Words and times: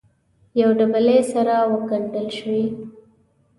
یو 0.61 0.69
دبلې 0.79 1.19
سره 1.31 1.55
وګنډل 1.71 2.27
شوې 2.37 2.63